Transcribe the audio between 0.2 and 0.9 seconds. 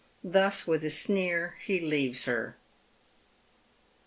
Thus, with a